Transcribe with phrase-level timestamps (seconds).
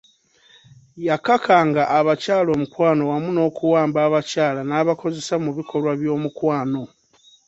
[1.07, 6.83] Yakakanga abakyala omukwano wamu n'okuwamba abakyala n'abakozesa mu bikolwa by'omukwano.